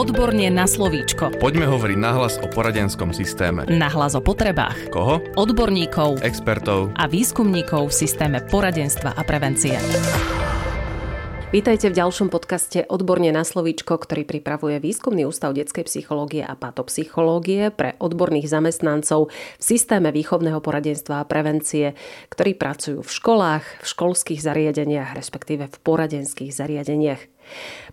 [0.00, 1.36] Odborne na slovíčko.
[1.36, 3.68] Poďme hovoriť nahlas o poradenskom systéme.
[3.68, 4.88] Nahlas o potrebách.
[4.88, 5.20] Koho?
[5.36, 6.96] Odborníkov Expertov.
[6.96, 9.76] a výskumníkov v systéme poradenstva a prevencie.
[11.52, 17.68] Vítajte v ďalšom podcaste Odborne na slovíčko, ktorý pripravuje Výskumný ústav detskej psychológie a patopsychológie
[17.68, 21.92] pre odborných zamestnancov v systéme výchovného poradenstva a prevencie,
[22.32, 27.20] ktorí pracujú v školách, v školských zariadeniach, respektíve v poradenských zariadeniach.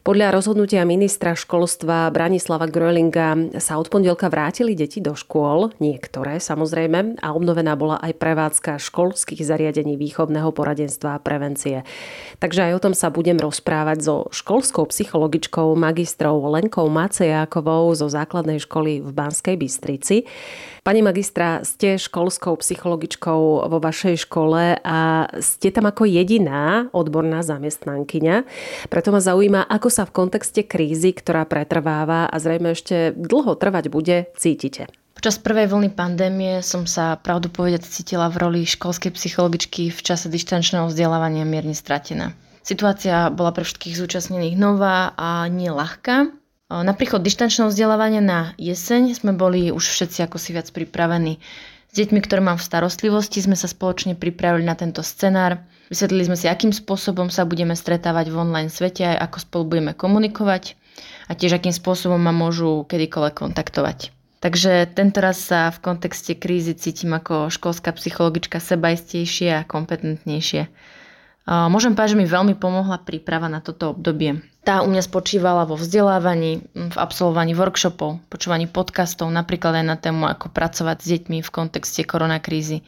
[0.07, 7.19] Podľa rozhodnutia ministra školstva Branislava Grölinga sa od pondelka vrátili deti do škôl, niektoré samozrejme,
[7.19, 11.83] a obnovená bola aj prevádzka školských zariadení výchovného poradenstva a prevencie.
[12.39, 18.63] Takže aj o tom sa budem rozprávať so školskou psychologičkou magistrou Lenkou Macejákovou zo základnej
[18.63, 20.23] školy v Banskej Bystrici.
[20.87, 28.47] Pani magistra, ste školskou psychologičkou vo vašej škole a ste tam ako jediná odborná zamestnankyňa.
[28.87, 33.91] Preto ma zaujíma, ako sa v kontexte krízy, ktorá pretrváva a zrejme ešte dlho trvať
[33.91, 34.87] bude, cítite.
[35.11, 40.31] Počas prvej vlny pandémie som sa pravdu povedať cítila v roli školskej psychologičky v čase
[40.31, 42.31] dištančného vzdelávania mierne stratená.
[42.63, 46.31] Situácia bola pre všetkých zúčastnených nová a nie ľahká,
[46.67, 51.39] na príchod dištančného vzdelávania na jeseň sme boli už všetci ako si viac pripravení.
[51.87, 55.63] S deťmi, ktoré mám v starostlivosti, sme sa spoločne pripravili na tento scenár.
[55.87, 59.95] Vysvetlili sme si, akým spôsobom sa budeme stretávať v online svete, aj ako spolu budeme
[59.95, 60.75] komunikovať
[61.31, 64.11] a tiež akým spôsobom ma môžu kedykoľvek kontaktovať.
[64.43, 70.67] Takže tento raz sa v kontexte krízy cítim ako školská psychologička sebaistejšie a kompetentnejšie.
[71.47, 74.43] Môžem povedať, že mi veľmi pomohla príprava na toto obdobie.
[74.67, 80.27] Tá u mňa spočívala vo vzdelávaní, v absolvovaní workshopov, počúvaní podcastov, napríklad aj na tému,
[80.27, 82.83] ako pracovať s deťmi v kontexte koronakrízy.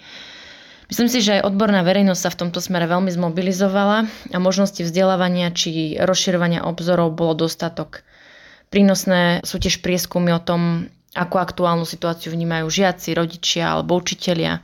[0.91, 5.55] Myslím si, že aj odborná verejnosť sa v tomto smere veľmi zmobilizovala a možnosti vzdelávania
[5.55, 8.03] či rozširovania obzorov bolo dostatok.
[8.67, 14.59] Prínosné sú tiež prieskumy o tom, ako aktuálnu situáciu vnímajú žiaci, rodičia alebo učitelia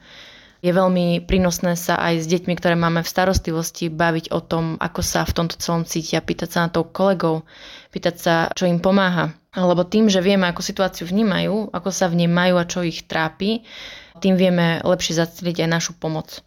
[0.66, 5.06] je veľmi prínosné sa aj s deťmi, ktoré máme v starostlivosti, baviť o tom, ako
[5.06, 7.46] sa v tomto celom cítia, pýtať sa na to kolegov,
[7.94, 9.30] pýtať sa, čo im pomáha.
[9.54, 13.62] Lebo tým, že vieme, ako situáciu vnímajú, ako sa vnímajú a čo ich trápi,
[14.18, 16.42] tým vieme lepšie zaceliť aj našu pomoc.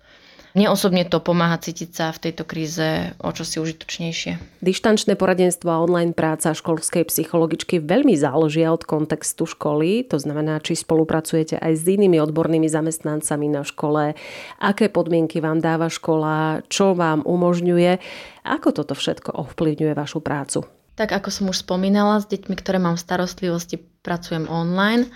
[0.56, 4.64] Mne osobne to pomáha cítiť sa v tejto kríze o čosi užitočnejšie.
[4.64, 10.72] Dištančné poradenstvo a online práca školskej psychologičky veľmi záležia od kontextu školy, to znamená, či
[10.78, 14.16] spolupracujete aj s inými odbornými zamestnancami na škole,
[14.56, 18.00] aké podmienky vám dáva škola, čo vám umožňuje,
[18.48, 20.64] ako toto všetko ovplyvňuje vašu prácu.
[20.98, 25.06] Tak ako som už spomínala, s deťmi, ktoré mám v starostlivosti, pracujem online.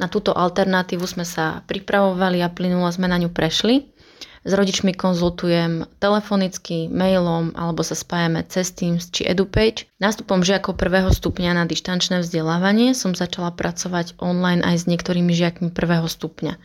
[0.00, 3.91] Na túto alternatívu sme sa pripravovali a plynule sme na ňu prešli.
[4.42, 9.86] S rodičmi konzultujem telefonicky, mailom alebo sa spájame cez Teams či EduPage.
[10.02, 15.70] Nástupom žiakov prvého stupňa na dištančné vzdelávanie som začala pracovať online aj s niektorými žiakmi
[15.70, 16.58] prvého stupňa.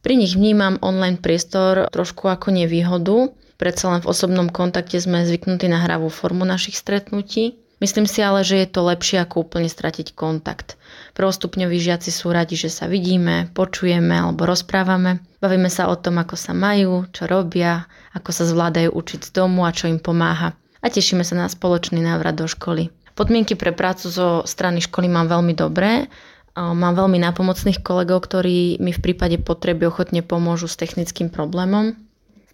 [0.00, 5.68] Pri nich vnímam online priestor trošku ako nevýhodu, predsa len v osobnom kontakte sme zvyknutí
[5.68, 7.60] na hravú formu našich stretnutí.
[7.84, 10.80] Myslím si ale, že je to lepšie ako úplne stratiť kontakt.
[11.14, 15.22] Prvostupňoví žiaci sú radi, že sa vidíme, počujeme alebo rozprávame.
[15.38, 17.86] Bavíme sa o tom, ako sa majú, čo robia,
[18.18, 20.58] ako sa zvládajú učiť z domu a čo im pomáha.
[20.82, 22.90] A tešíme sa na spoločný návrat do školy.
[23.14, 26.10] Podmienky pre prácu zo strany školy mám veľmi dobré.
[26.58, 31.94] Mám veľmi nápomocných kolegov, ktorí mi v prípade potreby ochotne pomôžu s technickým problémom.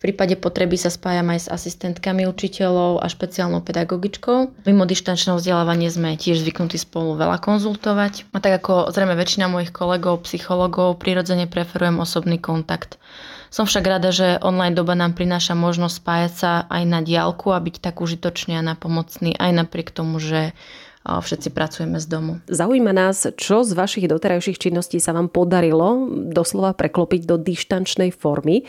[0.00, 4.64] V prípade potreby sa spájam aj s asistentkami učiteľov a špeciálnou pedagogičkou.
[4.64, 8.32] Mimo dištančného vzdelávania sme tiež zvyknutí spolu veľa konzultovať.
[8.32, 12.96] A tak ako zrejme väčšina mojich kolegov, psychologov, prirodzene preferujem osobný kontakt.
[13.52, 17.60] Som však rada, že online doba nám prináša možnosť spájať sa aj na diálku a
[17.60, 20.56] byť tak užitočný a napomocný aj napriek tomu, že
[21.04, 22.32] všetci pracujeme z domu.
[22.44, 28.68] Zaujíma nás, čo z vašich doterajších činností sa vám podarilo doslova preklopiť do dištančnej formy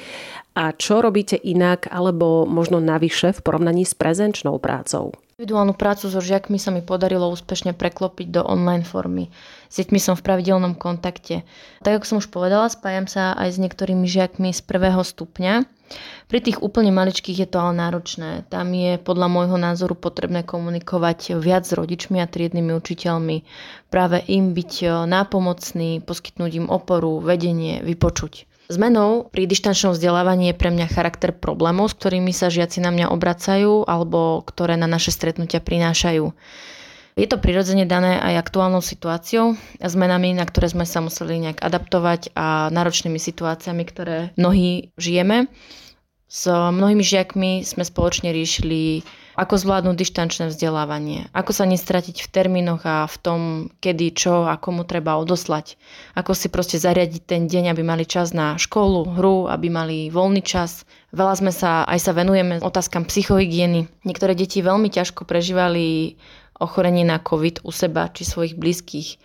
[0.55, 5.11] a čo robíte inak alebo možno navyše v porovnaní s prezenčnou prácou.
[5.41, 9.33] Individuálnu prácu so žiakmi sa mi podarilo úspešne preklopiť do online formy.
[9.73, 11.41] S deťmi som v pravidelnom kontakte.
[11.81, 15.65] Tak ako som už povedala, spájam sa aj s niektorými žiakmi z prvého stupňa.
[16.29, 18.45] Pri tých úplne maličkých je to ale náročné.
[18.53, 23.41] Tam je podľa môjho názoru potrebné komunikovať viac s rodičmi a triednymi učiteľmi.
[23.89, 28.45] Práve im byť nápomocný, poskytnúť im oporu, vedenie, vypočuť.
[28.71, 33.11] Zmenou pri dištančnom vzdelávaní je pre mňa charakter problémov, s ktorými sa žiaci na mňa
[33.11, 36.31] obracajú alebo ktoré na naše stretnutia prinášajú.
[37.19, 41.59] Je to prirodzene dané aj aktuálnou situáciou a zmenami, na ktoré sme sa museli nejak
[41.59, 45.51] adaptovať a náročnými situáciami, ktoré mnohí žijeme.
[46.31, 49.03] S mnohými žiakmi sme spoločne riešili,
[49.41, 53.41] ako zvládnuť dištančné vzdelávanie, ako sa nestratiť v termínoch a v tom,
[53.81, 55.81] kedy, čo a komu treba odoslať,
[56.13, 60.45] ako si proste zariadiť ten deň, aby mali čas na školu, hru, aby mali voľný
[60.45, 60.85] čas.
[61.09, 63.89] Veľa sme sa, aj sa venujeme otázkam psychohygieny.
[64.05, 66.21] Niektoré deti veľmi ťažko prežívali
[66.61, 69.17] ochorenie na COVID u seba či svojich blízkych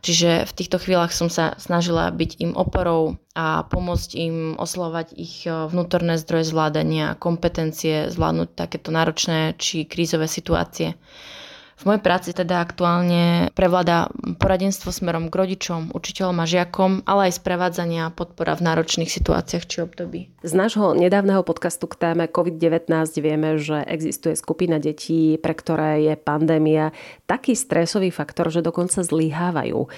[0.00, 5.44] Čiže v týchto chvíľach som sa snažila byť im oporou a pomôcť im oslovať ich
[5.44, 10.96] e, vnútorné zdroje zvládania, kompetencie zvládnuť takéto náročné či krízové situácie.
[11.80, 17.40] V mojej práci teda aktuálne prevláda poradenstvo smerom k rodičom, učiteľom a žiakom, ale aj
[17.40, 20.28] sprevádzania a podpora v náročných situáciách či období.
[20.44, 22.84] Z nášho nedávneho podcastu k téme COVID-19
[23.24, 26.92] vieme, že existuje skupina detí, pre ktoré je pandémia
[27.24, 29.88] taký stresový faktor, že dokonca zlyhávajú.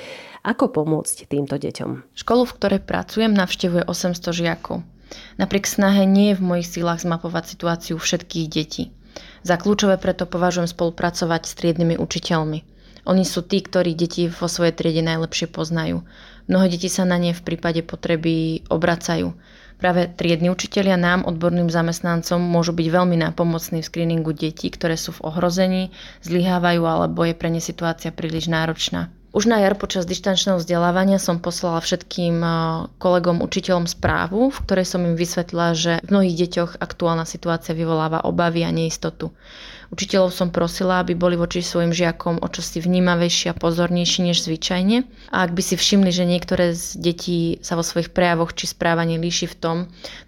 [0.47, 2.15] Ako pomôcť týmto deťom?
[2.15, 4.87] Školu, v ktorej pracujem, navštevuje 800 žiakov.
[5.35, 8.95] Napriek snahe nie je v mojich silách zmapovať situáciu všetkých detí.
[9.43, 12.59] Za kľúčové preto považujem spolupracovať s triednymi učiteľmi.
[13.03, 16.07] Oni sú tí, ktorí deti vo svojej triede najlepšie poznajú.
[16.47, 19.35] Mnoho detí sa na ne v prípade potreby obracajú.
[19.83, 25.11] Práve triedni učitelia nám, odborným zamestnancom, môžu byť veľmi nápomocní v screeningu detí, ktoré sú
[25.19, 25.91] v ohrození,
[26.23, 29.11] zlyhávajú alebo je pre ne situácia príliš náročná.
[29.33, 32.45] Už na jar počas dištančného vzdelávania som poslala všetkým
[33.01, 38.29] kolegom učiteľom správu, v ktorej som im vysvetlila, že v mnohých deťoch aktuálna situácia vyvoláva
[38.29, 39.33] obavy a neistotu.
[39.89, 45.09] Učiteľov som prosila, aby boli voči svojim žiakom o čosi vnímavejší a pozornejší než zvyčajne.
[45.33, 49.17] A ak by si všimli, že niektoré z detí sa vo svojich prejavoch či správaní
[49.17, 49.77] líši v tom,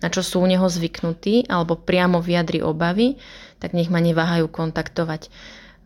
[0.01, 3.21] na čo sú u neho zvyknutí, alebo priamo vyjadri obavy,
[3.61, 5.29] tak nech ma neváhajú kontaktovať.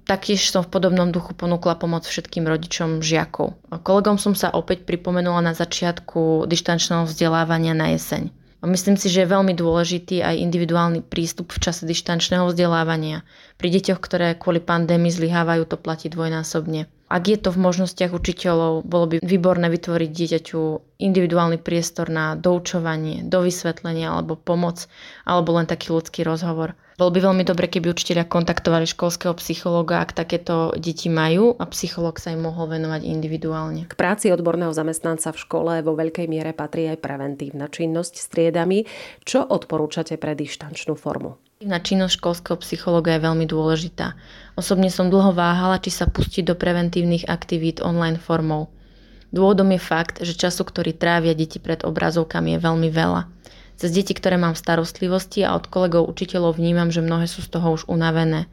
[0.08, 3.60] Taktiež som v podobnom duchu ponúkla pomoc všetkým rodičom žiakov.
[3.69, 8.32] Kolegom som sa opäť pripomenula na začiatku dištančného vzdelávania na jeseň.
[8.64, 13.22] Myslím si, že je veľmi dôležitý aj individuálny prístup v čase dištančného vzdelávania.
[13.60, 16.88] Pri deťoch, ktoré kvôli pandémii zlyhávajú, to platí dvojnásobne.
[17.08, 20.60] Ak je to v možnostiach učiteľov, bolo by výborné vytvoriť dieťaťu
[21.00, 24.84] individuálny priestor na doučovanie, dovysvetlenie alebo pomoc,
[25.25, 26.76] alebo len taký ľudský rozhovor.
[26.99, 32.19] Bolo by veľmi dobre, keby učiteľia kontaktovali školského psychológa, ak takéto deti majú a psychológ
[32.19, 33.87] sa im mohol venovať individuálne.
[33.87, 38.84] K práci odborného zamestnanca v škole vo veľkej miere patrí aj preventívna činnosť s triedami.
[39.22, 41.38] Čo odporúčate pre dištančnú formu?
[41.58, 44.14] Na činnosť školského psychológa je veľmi dôležitá.
[44.55, 48.70] Osobne som dlho váhala, či sa pustiť do preventívnych aktivít online formou.
[49.34, 53.26] Dôvodom je fakt, že času, ktorý trávia deti pred obrazovkami je veľmi veľa.
[53.75, 57.50] Cez deti, ktoré mám v starostlivosti a od kolegov učiteľov vnímam, že mnohé sú z
[57.50, 58.46] toho už unavené.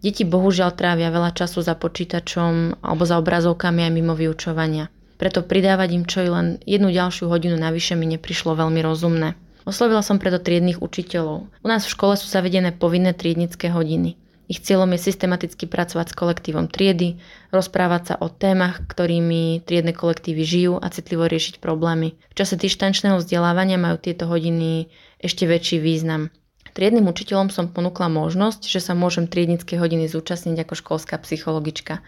[0.00, 4.88] Deti bohužiaľ trávia veľa času za počítačom alebo za obrazovkami aj mimo vyučovania.
[5.20, 9.36] Preto pridávať im čo i len jednu ďalšiu hodinu navyše mi neprišlo veľmi rozumné.
[9.66, 11.50] Oslovila som preto triednych učiteľov.
[11.50, 14.14] U nás v škole sú zavedené povinné triednické hodiny.
[14.46, 17.18] Ich cieľom je systematicky pracovať s kolektívom triedy,
[17.50, 22.14] rozprávať sa o témach, ktorými triedne kolektívy žijú a citlivo riešiť problémy.
[22.30, 24.86] V čase dištančného vzdelávania majú tieto hodiny
[25.18, 26.30] ešte väčší význam.
[26.78, 32.06] Triednym učiteľom som ponúkla možnosť, že sa môžem triednické hodiny zúčastniť ako školská psychologička.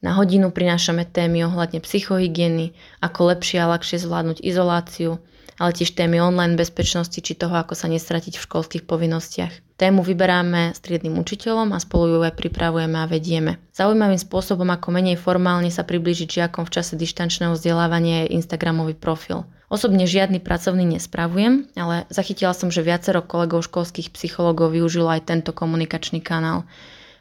[0.00, 2.72] Na hodinu prinášame témy ohľadne psychohygieny,
[3.04, 5.20] ako lepšie a ľahšie zvládnuť izoláciu,
[5.58, 9.78] ale tiež témy online bezpečnosti či toho, ako sa nestratiť v školských povinnostiach.
[9.78, 13.62] Tému vyberáme s triednym učiteľom a spolu ju aj pripravujeme a vedieme.
[13.74, 19.46] Zaujímavým spôsobom, ako menej formálne sa priblížiť žiakom v čase dištančného vzdelávania je Instagramový profil.
[19.70, 25.52] Osobne žiadny pracovný nespravujem, ale zachytila som, že viacero kolegov školských psychológov využilo aj tento
[25.54, 26.64] komunikačný kanál.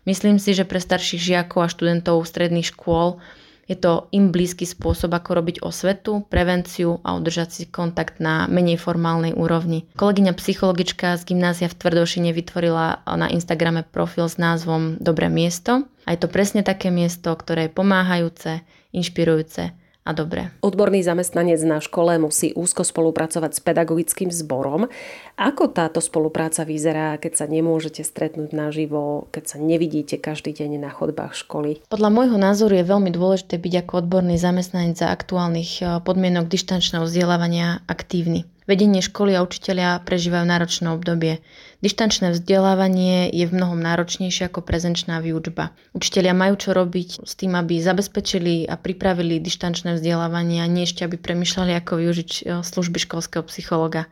[0.08, 3.20] Myslím si, že pre starších žiakov a študentov stredných škôl
[3.68, 8.80] je to im blízky spôsob, ako robiť osvetu, prevenciu a udržať si kontakt na menej
[8.80, 9.84] formálnej úrovni.
[10.00, 15.84] Kolegyňa psychologička z gymnázia v Tvrdošine vytvorila na Instagrame profil s názvom Dobré miesto.
[16.08, 18.64] A je to presne také miesto, ktoré je pomáhajúce,
[18.96, 19.76] inšpirujúce
[20.08, 20.56] a dobre.
[20.64, 24.88] Odborný zamestnanec na škole musí úzko spolupracovať s pedagogickým zborom.
[25.36, 30.90] Ako táto spolupráca vyzerá, keď sa nemôžete stretnúť naživo, keď sa nevidíte každý deň na
[30.90, 31.84] chodbách školy?
[31.92, 37.04] Podľa môjho názoru je veľmi dôležité byť ako odborný zamestnanec za aktuálnych eh, podmienok dištančného
[37.04, 38.48] vzdelávania aktívny.
[38.68, 41.40] Vedenie školy a učiteľia prežívajú náročné obdobie.
[41.80, 45.72] Dištančné vzdelávanie je v mnohom náročnejšie ako prezenčná výučba.
[45.96, 51.08] Učiteľia majú čo robiť s tým, aby zabezpečili a pripravili dištančné vzdelávanie a nie ešte,
[51.08, 54.12] aby premyšľali, ako využiť e, služby školského psychologa.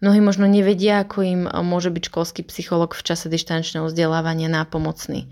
[0.00, 5.28] Mnohí možno nevedia, ako im môže byť školský psycholog v čase dištančného vzdelávania nápomocný.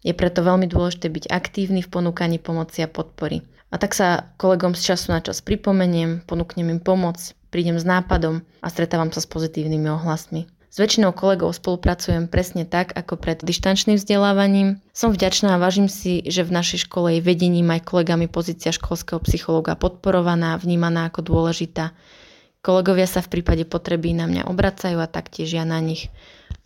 [0.00, 3.44] Je preto veľmi dôležité byť aktívny v ponúkaní pomoci a podpory.
[3.68, 8.44] A tak sa kolegom z času na čas pripomeniem, ponúknem im pomoc, prídem s nápadom
[8.60, 10.48] a stretávam sa s pozitívnymi ohlasmi.
[10.68, 14.84] S väčšinou kolegov spolupracujem presne tak, ako pred dištančným vzdelávaním.
[14.92, 19.16] Som vďačná a vážim si, že v našej škole je vedením aj kolegami pozícia školského
[19.24, 21.96] psychológa podporovaná, vnímaná ako dôležitá.
[22.60, 26.12] Kolegovia sa v prípade potreby na mňa obracajú a taktiež ja na nich.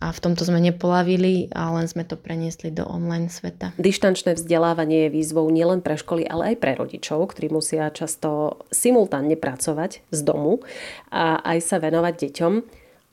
[0.03, 3.71] A v tomto sme nepolavili a len sme to preniesli do online sveta.
[3.79, 9.39] Dištančné vzdelávanie je výzvou nielen pre školy, ale aj pre rodičov, ktorí musia často simultánne
[9.39, 10.59] pracovať z domu
[11.07, 12.53] a aj sa venovať deťom.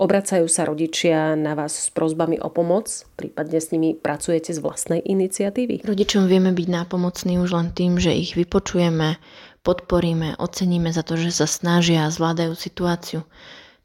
[0.01, 2.89] Obracajú sa rodičia na vás s prozbami o pomoc,
[3.21, 5.85] prípadne s nimi pracujete z vlastnej iniciatívy?
[5.85, 9.21] Rodičom vieme byť nápomocní už len tým, že ich vypočujeme,
[9.61, 13.29] podporíme, oceníme za to, že sa snažia a zvládajú situáciu.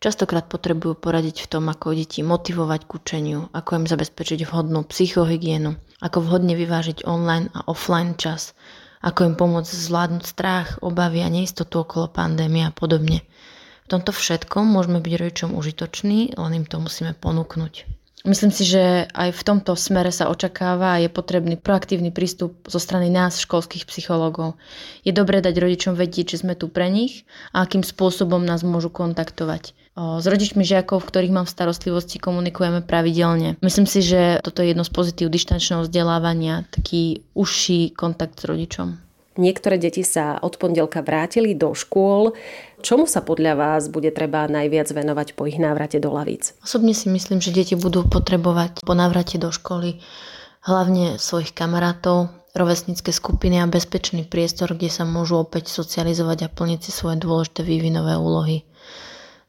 [0.03, 5.79] Častokrát potrebujú poradiť v tom, ako deti motivovať k učeniu, ako im zabezpečiť vhodnú psychohygienu,
[6.03, 8.53] ako vhodne vyvážiť online a offline čas,
[9.01, 13.23] ako im pomôcť zvládnuť strach, obavy a neistotu okolo pandémie a podobne.
[13.85, 17.85] V tomto všetkom môžeme byť rodičom užitoční, len im to musíme ponúknuť.
[18.25, 22.81] Myslím si, že aj v tomto smere sa očakáva a je potrebný proaktívny prístup zo
[22.81, 24.57] strany nás, školských psychológov.
[25.05, 28.89] Je dobré dať rodičom vedieť, že sme tu pre nich a akým spôsobom nás môžu
[28.89, 29.77] kontaktovať.
[29.95, 33.55] S rodičmi žiakov, v ktorých mám v starostlivosti, komunikujeme pravidelne.
[33.63, 38.99] Myslím si, že toto je jedno z pozitív dištančného vzdelávania, taký užší kontakt s rodičom.
[39.35, 42.35] Niektoré deti sa od pondelka vrátili do škôl.
[42.79, 46.55] Čomu sa podľa vás bude treba najviac venovať po ich návrate do lavíc?
[46.63, 49.99] Osobne si myslím, že deti budú potrebovať po návrate do školy
[50.63, 56.87] hlavne svojich kamarátov, rovesnícke skupiny a bezpečný priestor, kde sa môžu opäť socializovať a plniť
[56.87, 58.63] si svoje dôležité vývinové úlohy.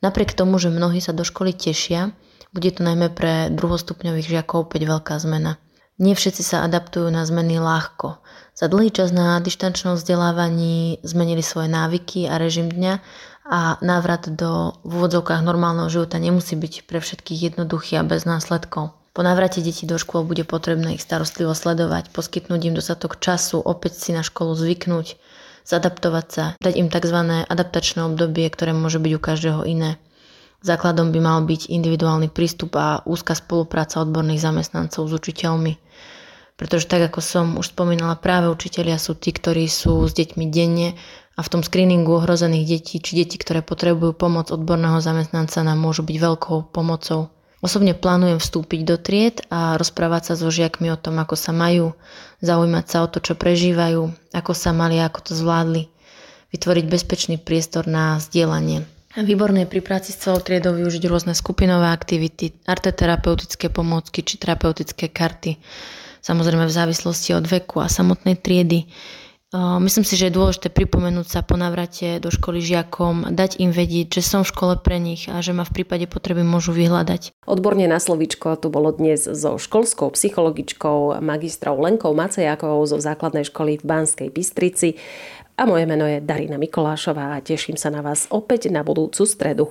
[0.04, 2.12] Napriek tomu, že mnohí sa do školy tešia,
[2.52, 5.60] bude to najmä pre druhostupňových žiakov opäť veľká zmena.
[5.96, 8.20] Nie všetci sa adaptujú na zmeny ľahko.
[8.52, 13.00] Za dlhý čas na dištančnom vzdelávaní zmenili svoje návyky a režim dňa
[13.48, 15.08] a návrat do v
[15.40, 18.92] normálneho života nemusí byť pre všetkých jednoduchý a bez následkov.
[19.16, 23.96] Po návrate detí do škôl bude potrebné ich starostlivo sledovať, poskytnúť im dostatok času, opäť
[23.96, 25.16] si na školu zvyknúť,
[25.66, 27.18] zadaptovať sa, dať im tzv.
[27.44, 29.98] adaptačné obdobie, ktoré môže byť u každého iné.
[30.62, 35.76] Základom by mal byť individuálny prístup a úzka spolupráca odborných zamestnancov s učiteľmi.
[36.56, 40.96] Pretože tak ako som už spomínala, práve učitelia sú tí, ktorí sú s deťmi denne
[41.36, 46.00] a v tom screeningu ohrozených detí či detí, ktoré potrebujú pomoc odborného zamestnanca nám môžu
[46.00, 47.35] byť veľkou pomocou.
[47.64, 51.96] Osobne plánujem vstúpiť do tried a rozprávať sa so žiakmi o tom, ako sa majú,
[52.44, 55.88] zaujímať sa o to, čo prežívajú, ako sa mali ako to zvládli,
[56.52, 58.84] vytvoriť bezpečný priestor na zdieľanie.
[59.16, 65.56] Výborné pri práci s celou triedou využiť rôzne skupinové aktivity, arteterapeutické pomôcky či terapeutické karty,
[66.20, 68.84] samozrejme v závislosti od veku a samotnej triedy.
[69.54, 74.18] Myslím si, že je dôležité pripomenúť sa po navrate do školy žiakom, dať im vedieť,
[74.18, 77.46] že som v škole pre nich a že ma v prípade potreby môžu vyhľadať.
[77.46, 83.78] Odborne na slovičko tu bolo dnes so školskou psychologičkou magistrou Lenkou Macejákovou zo základnej školy
[83.78, 84.98] v Banskej Bystrici.
[85.56, 89.70] A moje meno je Darina Mikolášová a teším sa na vás opäť na budúcu stredu.